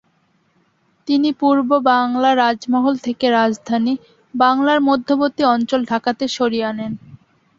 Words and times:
তিনি 1.07 1.29
পূর্ব 1.39 1.69
বাংলা 1.89 2.29
রাজমহল 2.35 2.95
থেকে 3.03 3.25
রাজধানী 3.31 3.93
বাংলার 4.33 4.79
মধ্যবর্তী 4.81 5.43
অঞ্চল 5.53 5.81
ঢাকাতে 5.85 6.25
সরিয়ে 6.29 6.67
আনেন। 6.67 6.93